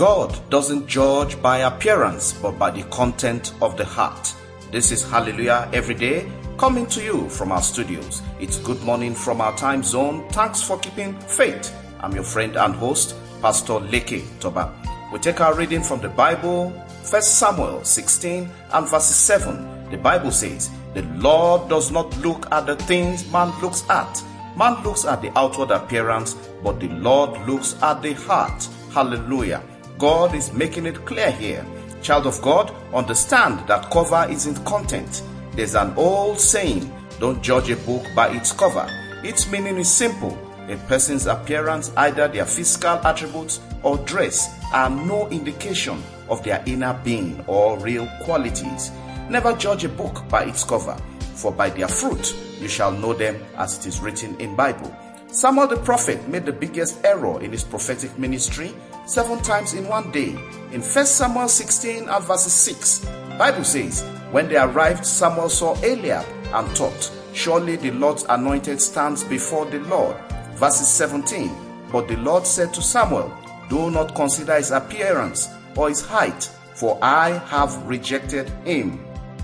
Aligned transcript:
God 0.00 0.34
doesn't 0.48 0.86
judge 0.86 1.42
by 1.42 1.58
appearance, 1.58 2.32
but 2.32 2.58
by 2.58 2.70
the 2.70 2.84
content 2.84 3.52
of 3.60 3.76
the 3.76 3.84
heart. 3.84 4.34
This 4.72 4.92
is 4.92 5.02
Hallelujah 5.02 5.68
Every 5.74 5.94
Day 5.94 6.26
coming 6.56 6.86
to 6.86 7.04
you 7.04 7.28
from 7.28 7.52
our 7.52 7.60
studios. 7.60 8.22
It's 8.40 8.56
good 8.56 8.80
morning 8.80 9.14
from 9.14 9.42
our 9.42 9.54
time 9.58 9.82
zone. 9.82 10.26
Thanks 10.30 10.62
for 10.62 10.78
keeping 10.78 11.20
faith. 11.20 11.76
I'm 12.00 12.14
your 12.14 12.24
friend 12.24 12.56
and 12.56 12.74
host, 12.74 13.14
Pastor 13.42 13.74
Leke 13.74 14.24
Toba. 14.40 14.72
We 15.12 15.18
take 15.18 15.42
our 15.42 15.54
reading 15.54 15.82
from 15.82 16.00
the 16.00 16.08
Bible, 16.08 16.70
1 16.70 17.20
Samuel 17.20 17.84
16 17.84 18.48
and 18.72 18.88
verses 18.88 19.16
7. 19.16 19.90
The 19.90 19.98
Bible 19.98 20.30
says, 20.30 20.70
The 20.94 21.02
Lord 21.16 21.68
does 21.68 21.90
not 21.90 22.16
look 22.20 22.50
at 22.52 22.64
the 22.64 22.76
things 22.76 23.30
man 23.30 23.52
looks 23.60 23.84
at. 23.90 24.24
Man 24.56 24.82
looks 24.82 25.04
at 25.04 25.20
the 25.20 25.30
outward 25.38 25.70
appearance, 25.70 26.38
but 26.64 26.80
the 26.80 26.88
Lord 26.88 27.46
looks 27.46 27.76
at 27.82 28.00
the 28.00 28.14
heart. 28.14 28.66
Hallelujah. 28.94 29.62
God 30.00 30.34
is 30.34 30.50
making 30.54 30.86
it 30.86 31.04
clear 31.04 31.30
here. 31.30 31.62
Child 32.00 32.26
of 32.26 32.40
God, 32.40 32.74
understand 32.94 33.68
that 33.68 33.90
cover 33.90 34.26
isn't 34.30 34.64
content. 34.64 35.22
There's 35.52 35.74
an 35.74 35.92
old 35.94 36.40
saying, 36.40 36.90
don't 37.18 37.42
judge 37.42 37.68
a 37.68 37.76
book 37.76 38.06
by 38.16 38.30
its 38.30 38.50
cover. 38.50 38.88
Its 39.22 39.50
meaning 39.50 39.76
is 39.76 39.92
simple. 39.92 40.38
A 40.70 40.78
person's 40.88 41.26
appearance, 41.26 41.92
either 41.98 42.28
their 42.28 42.46
physical 42.46 42.98
attributes 43.06 43.60
or 43.82 43.98
dress, 43.98 44.48
are 44.72 44.88
no 44.88 45.28
indication 45.28 46.02
of 46.30 46.42
their 46.44 46.62
inner 46.64 46.98
being 47.04 47.44
or 47.46 47.78
real 47.78 48.08
qualities. 48.22 48.90
Never 49.28 49.52
judge 49.52 49.84
a 49.84 49.90
book 49.90 50.26
by 50.30 50.44
its 50.44 50.64
cover, 50.64 50.96
for 51.34 51.52
by 51.52 51.68
their 51.68 51.88
fruit 51.88 52.34
you 52.58 52.68
shall 52.68 52.92
know 52.92 53.12
them 53.12 53.38
as 53.58 53.78
it 53.78 53.86
is 53.86 54.00
written 54.00 54.34
in 54.40 54.56
Bible. 54.56 54.96
Samuel 55.26 55.68
the 55.68 55.76
prophet 55.76 56.26
made 56.26 56.46
the 56.46 56.52
biggest 56.52 57.04
error 57.04 57.40
in 57.42 57.52
his 57.52 57.62
prophetic 57.62 58.18
ministry 58.18 58.74
seven 59.06 59.40
times 59.42 59.74
in 59.74 59.88
one 59.88 60.10
day. 60.10 60.30
In 60.72 60.80
1 60.82 61.06
Samuel 61.06 61.48
16 61.48 62.08
and 62.08 62.24
verses 62.24 62.52
6, 62.52 63.06
Bible 63.38 63.64
says, 63.64 64.02
When 64.30 64.48
they 64.48 64.56
arrived, 64.56 65.04
Samuel 65.04 65.48
saw 65.48 65.74
Eliab 65.82 66.26
and 66.52 66.68
thought, 66.76 67.10
Surely 67.32 67.76
the 67.76 67.90
Lord's 67.92 68.24
anointed 68.28 68.80
stands 68.80 69.24
before 69.24 69.66
the 69.66 69.80
Lord. 69.80 70.16
Verses 70.54 70.88
17, 70.88 71.50
But 71.90 72.08
the 72.08 72.16
Lord 72.18 72.46
said 72.46 72.74
to 72.74 72.82
Samuel, 72.82 73.32
Do 73.68 73.90
not 73.90 74.14
consider 74.14 74.56
his 74.56 74.70
appearance 74.72 75.48
or 75.76 75.88
his 75.88 76.04
height, 76.04 76.50
for 76.74 76.98
I 77.02 77.30
have 77.46 77.82
rejected 77.86 78.48
him. 78.64 78.98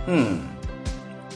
Hmm. 0.04 0.46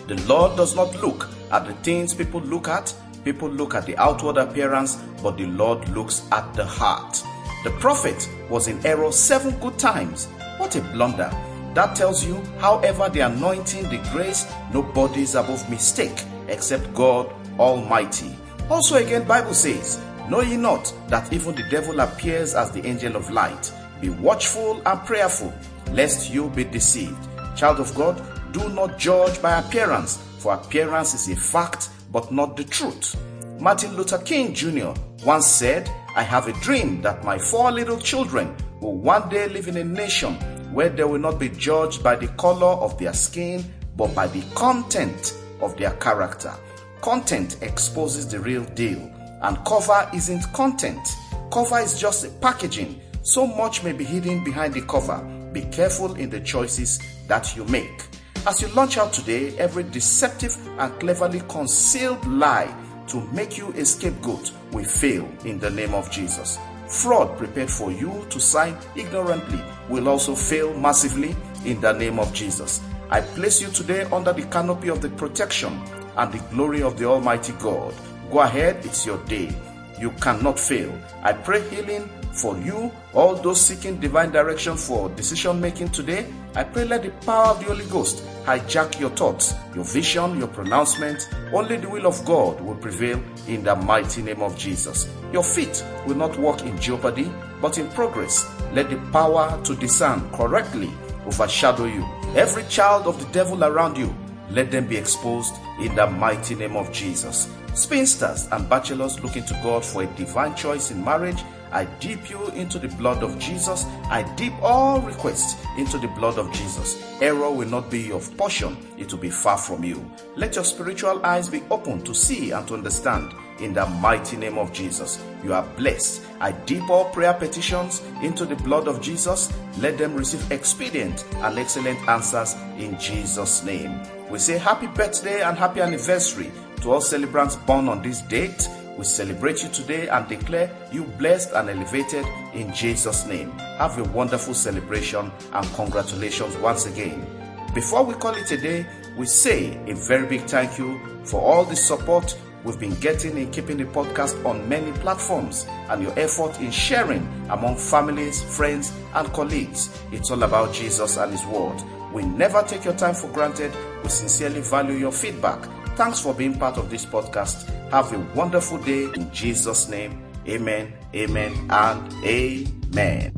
The 0.07 0.21
Lord 0.27 0.57
does 0.57 0.75
not 0.75 0.95
look 1.01 1.29
at 1.51 1.67
the 1.67 1.75
things 1.83 2.15
people 2.15 2.41
look 2.41 2.69
at. 2.69 2.93
People 3.25 3.49
look 3.49 3.75
at 3.75 3.87
the 3.87 3.97
outward 3.97 4.37
appearance, 4.37 4.97
but 5.23 5.37
the 5.37 5.47
Lord 5.47 5.89
looks 5.91 6.27
at 6.33 6.53
the 6.55 6.65
heart. 6.65 7.23
The 7.63 7.71
prophet 7.73 8.29
was 8.49 8.69
in 8.69 8.85
error 8.87 9.13
seven 9.13 9.59
good 9.59 9.79
times. 9.79 10.27
What 10.57 10.77
a 10.77 10.81
blunder. 10.81 11.31
That 11.75 11.95
tells 11.95 12.25
you, 12.25 12.43
however, 12.59 13.09
the 13.09 13.21
anointing, 13.21 13.85
the 13.91 13.99
grace, 14.13 14.51
nobody 14.73 15.23
is 15.23 15.35
above 15.35 15.69
mistake 15.71 16.25
except 16.49 16.93
God 16.95 17.33
Almighty. 17.59 18.35
Also, 18.71 18.97
again, 18.97 19.27
Bible 19.27 19.55
says, 19.55 20.01
Know 20.29 20.41
ye 20.41 20.57
not 20.57 20.93
that 21.09 21.33
even 21.33 21.55
the 21.55 21.69
devil 21.71 22.01
appears 22.01 22.55
as 22.55 22.71
the 22.71 22.85
angel 22.87 23.17
of 23.17 23.31
light? 23.31 23.73
Be 24.01 24.09
watchful 24.09 24.81
and 24.87 25.01
prayerful, 25.05 25.53
lest 25.93 26.33
you 26.33 26.49
be 26.51 26.65
deceived. 26.65 27.19
Child 27.57 27.81
of 27.81 27.95
God, 27.95 28.23
do 28.53 28.69
not 28.71 28.99
judge 28.99 29.43
by 29.43 29.59
appearance, 29.59 30.17
for 30.39 30.55
appearance 30.55 31.15
is 31.15 31.29
a 31.29 31.37
fact, 31.37 31.91
but 32.11 32.33
not 32.33 32.57
the 32.57 32.65
truth. 32.65 33.17
Martin 33.61 33.95
Luther 33.97 34.19
King 34.19 34.55
Jr. 34.55 34.93
once 35.25 35.47
said, 35.47 35.91
I 36.17 36.23
have 36.23 36.49
a 36.49 36.53
dream 36.61 37.03
that 37.03 37.25
my 37.25 37.39
four 37.39 37.71
little 37.71 37.99
children 37.99 38.57
will 38.81 38.97
one 38.97 39.29
day 39.29 39.49
live 39.49 39.69
in 39.69 39.77
a 39.77 39.85
nation 39.85 40.35
where 40.73 40.89
they 40.89 41.05
will 41.05 41.21
not 41.21 41.39
be 41.39 41.49
judged 41.49 42.03
by 42.03 42.17
the 42.17 42.27
color 42.29 42.67
of 42.67 42.99
their 42.99 43.13
skin, 43.13 43.65
but 43.97 44.13
by 44.15 44.27
the 44.27 44.43
content 44.55 45.37
of 45.61 45.77
their 45.77 45.93
character. 45.93 46.53
Content 47.01 47.59
exposes 47.63 48.29
the 48.29 48.41
real 48.41 48.65
deal, 48.75 48.99
and 49.43 49.65
cover 49.65 50.09
isn't 50.13 50.53
content. 50.53 51.17
Cover 51.53 51.79
is 51.79 51.99
just 51.99 52.25
a 52.25 52.29
packaging. 52.41 53.01
So 53.23 53.47
much 53.47 53.85
may 53.85 53.93
be 53.93 54.05
hidden 54.05 54.43
behind 54.43 54.75
the 54.75 54.83
cover. 54.83 55.19
Be 55.53 55.63
careful 55.63 56.15
in 56.15 56.29
the 56.29 56.41
choices 56.41 57.01
that 57.29 57.57
you 57.57 57.65
make. 57.67 58.07
As 58.47 58.61
you 58.61 58.69
launch 58.69 58.99
out 58.99 59.13
today, 59.13 59.57
every 59.59 59.85
deceptive 59.85 60.57
and 60.79 60.99
cleverly 60.99 61.43
concealed 61.49 62.27
lie 62.27 62.75
to 63.11 63.21
make 63.33 63.59
you 63.59 63.73
a 63.73 63.85
scapegoat 63.85 64.53
will 64.73 64.85
fail 64.85 65.29
in 65.45 65.59
the 65.59 65.71
name 65.71 65.95
of 65.95 66.11
Jesus. 66.11 66.59
Fraud 66.89 67.37
prepared 67.39 67.71
for 67.71 67.93
you 67.93 68.27
to 68.31 68.41
sign 68.41 68.77
ignorantly 68.97 69.63
will 69.89 70.09
also 70.09 70.35
fail 70.35 70.73
massively 70.79 71.37
in 71.65 71.81
the 71.81 71.93
name 71.93 72.19
of 72.19 72.33
Jesus. 72.33 72.81
I 73.11 73.21
place 73.21 73.61
you 73.61 73.69
today 73.69 74.03
under 74.13 74.33
the 74.33 74.43
canopy 74.45 74.89
of 74.89 75.01
the 75.03 75.11
protection 75.11 75.81
and 76.17 76.33
the 76.33 76.39
glory 76.55 76.83
of 76.83 76.99
the 76.99 77.05
Almighty 77.05 77.53
God. 77.61 77.95
Go 78.31 78.41
ahead, 78.41 78.85
it's 78.85 79.05
your 79.05 79.19
day. 79.25 79.55
You 80.01 80.11
cannot 80.13 80.59
fail. 80.59 80.93
I 81.23 81.35
pray 81.35 81.69
healing 81.69 82.09
for 82.33 82.57
you, 82.59 82.91
all 83.13 83.35
those 83.35 83.61
seeking 83.61 84.01
divine 84.01 84.31
direction 84.31 84.77
for 84.77 85.11
decision 85.11 85.61
making 85.61 85.91
today. 85.91 86.27
I 86.55 86.65
pray 86.65 86.85
let 86.85 87.03
the 87.03 87.11
power 87.27 87.49
of 87.49 87.61
the 87.61 87.67
Holy 87.67 87.85
Ghost 87.87 88.25
hijack 88.45 88.99
your 88.99 89.11
thoughts, 89.11 89.55
your 89.75 89.85
vision, 89.85 90.39
your 90.39 90.49
pronouncement. 90.49 91.29
Only 91.53 91.77
the 91.77 91.89
will 91.89 92.07
of 92.07 92.25
God 92.25 92.61
will 92.61 92.77
prevail 92.77 93.23
in 93.47 93.63
the 93.63 93.77
mighty 93.77 94.23
name 94.23 94.43
of 94.43 94.57
Jesus. 94.57 95.09
Your 95.33 95.45
feet 95.45 95.85
will 96.07 96.17
not 96.17 96.39
walk 96.39 96.63
in 96.63 96.79
jeopardy, 96.81 97.31
but 97.61 97.77
in 97.77 97.89
progress. 97.91 98.49
Let 98.73 98.89
the 98.89 98.97
power 99.13 99.61
to 99.65 99.75
discern 99.75 100.31
correctly 100.31 100.91
overshadow 101.27 101.85
you. 101.85 102.07
Every 102.35 102.65
child 102.65 103.07
of 103.07 103.19
the 103.19 103.31
devil 103.33 103.63
around 103.65 103.99
you, 103.99 104.15
let 104.51 104.71
them 104.71 104.87
be 104.87 104.97
exposed 104.97 105.55
in 105.81 105.95
the 105.95 106.07
mighty 106.07 106.55
name 106.55 106.77
of 106.77 106.91
Jesus. 106.93 107.49
Spinsters 107.81 108.47
and 108.53 108.69
bachelors 108.69 109.19
looking 109.21 109.43
to 109.47 109.55
God 109.63 109.83
for 109.83 110.03
a 110.03 110.07
divine 110.09 110.55
choice 110.55 110.91
in 110.91 111.03
marriage, 111.03 111.43
I 111.73 111.87
dip 111.99 112.29
you 112.29 112.49
into 112.49 112.79
the 112.79 112.89
blood 112.89 113.23
of 113.23 113.39
Jesus. 113.39 113.87
I 114.11 114.23
dip 114.37 114.53
all 114.61 115.01
requests 115.01 115.65
into 115.79 115.97
the 115.97 116.09
blood 116.09 116.37
of 116.37 116.53
Jesus. 116.53 117.03
Error 117.23 117.51
will 117.51 117.69
not 117.69 117.91
be 117.91 118.01
your 118.01 118.21
portion, 118.21 118.77
it 118.99 119.11
will 119.11 119.19
be 119.19 119.31
far 119.31 119.57
from 119.57 119.83
you. 119.83 120.09
Let 120.37 120.57
your 120.57 120.65
spiritual 120.65 121.25
eyes 121.25 121.49
be 121.49 121.63
open 121.71 122.03
to 122.03 122.15
see 122.15 122.51
and 122.51 122.69
to 122.69 122.75
understand 122.75 123.33
in 123.61 123.73
the 123.73 123.87
mighty 123.87 124.37
name 124.37 124.59
of 124.59 124.75
Jesus. 124.75 125.23
You 125.43 125.55
are 125.55 125.67
blessed. 125.79 126.23
I 126.39 126.53
dip 126.53 126.89
all 126.91 127.07
prayer 127.07 127.33
petitions 127.33 128.03
into 128.21 128.45
the 128.45 128.57
blood 128.57 128.89
of 128.89 129.01
Jesus. 129.01 129.51
Let 129.79 129.97
them 129.97 130.15
receive 130.15 130.53
expedient 130.53 131.25
and 131.37 131.59
excellent 131.59 132.07
answers 132.09 132.57
in 132.77 132.99
Jesus' 132.99 133.65
name. 133.65 134.01
We 134.31 134.39
say 134.39 134.59
happy 134.59 134.87
birthday 134.87 135.43
and 135.43 135.59
happy 135.59 135.81
anniversary 135.81 136.53
to 136.83 136.93
all 136.93 137.01
celebrants 137.01 137.57
born 137.57 137.89
on 137.89 138.03
this 138.03 138.21
date. 138.23 138.69
We 138.97 139.05
celebrate 139.05 139.63
you 139.63 139.69
today 139.71 140.09
and 140.09 140.29
declare 140.29 140.71
you 140.93 141.05
blessed 141.05 141.53
and 141.53 141.71
elevated 141.71 142.27
in 142.53 142.73
Jesus' 142.75 143.27
name. 143.27 143.51
Have 143.79 143.99
a 143.99 144.05
wonderful 144.11 144.55
celebration 144.55 145.31
and 145.53 145.75
congratulations 145.75 146.57
once 146.57 146.87
again. 146.87 147.27
Before 147.75 148.05
we 148.05 148.15
call 148.15 148.35
it 148.35 148.51
a 148.51 148.57
day, 148.57 148.87
we 149.17 149.27
say 149.27 149.77
a 149.87 149.95
very 149.95 150.27
big 150.27 150.43
thank 150.43 150.79
you 150.79 151.01
for 151.25 151.41
all 151.41 151.65
the 151.65 151.77
support 151.77 152.37
we've 152.65 152.79
been 152.79 152.99
getting 153.01 153.39
in 153.39 153.51
keeping 153.51 153.77
the 153.77 153.85
podcast 153.85 154.45
on 154.45 154.69
many 154.69 154.93
platforms 154.99 155.67
and 155.89 156.03
your 156.03 156.19
effort 156.19 156.61
in 156.61 156.71
sharing 156.71 157.27
among 157.51 157.77
families, 157.77 158.43
friends, 158.57 158.93
and 159.15 159.33
colleagues. 159.33 159.99
It's 160.13 160.31
all 160.31 160.43
about 160.43 160.75
Jesus 160.75 161.17
and 161.17 161.33
His 161.33 161.45
Word. 161.47 161.81
We 162.13 162.25
never 162.25 162.63
take 162.63 162.85
your 162.85 162.95
time 162.95 163.15
for 163.15 163.29
granted. 163.29 163.73
We 164.03 164.09
sincerely 164.09 164.61
value 164.61 164.95
your 164.95 165.13
feedback. 165.13 165.67
Thanks 166.01 166.17
for 166.19 166.33
being 166.33 166.57
part 166.59 166.79
of 166.79 166.89
this 166.89 167.05
podcast. 167.05 167.69
Have 167.91 168.11
a 168.15 168.19
wonderful 168.35 168.79
day 168.79 169.05
in 169.15 169.31
Jesus' 169.35 169.87
name. 169.87 170.19
Amen, 170.49 170.95
amen, 171.15 171.53
and 171.69 172.15
amen. 172.25 173.33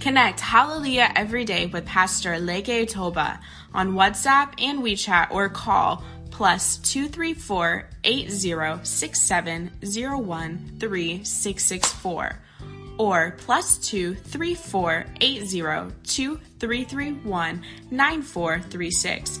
Connect 0.00 0.40
Hallelujah 0.40 1.12
every 1.14 1.44
day 1.44 1.66
with 1.66 1.86
Pastor 1.86 2.32
Leke 2.32 2.88
Toba 2.88 3.38
on 3.72 3.92
WhatsApp 3.92 4.54
and 4.58 4.82
WeChat 4.82 5.30
or 5.30 5.48
call 5.48 6.02
plus 6.32 6.78
234 6.78 7.88
8067 8.02 9.70
3664 9.80 12.38
or 12.98 13.36
plus 13.38 13.78
234 13.78 15.06
802331 15.20 17.62
9436. 17.92 19.40